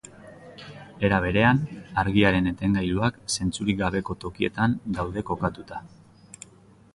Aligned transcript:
Era 1.09 1.19
berean, 1.25 1.59
argiaren 2.03 2.51
etengailuak 2.53 3.19
zentzurik 3.35 3.79
gabeko 3.83 4.17
tokietan 4.27 4.75
daude 4.99 5.25
kokatuta. 5.29 5.83